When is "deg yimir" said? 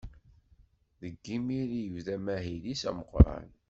1.01-1.69